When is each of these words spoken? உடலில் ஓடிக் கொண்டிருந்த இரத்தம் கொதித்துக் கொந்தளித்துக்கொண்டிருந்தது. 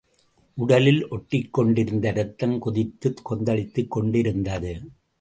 உடலில் 0.55 1.09
ஓடிக் 1.09 1.53
கொண்டிருந்த 1.53 2.07
இரத்தம் 2.09 2.59
கொதித்துக் 2.59 3.31
கொந்தளித்துக்கொண்டிருந்தது. 3.31 4.87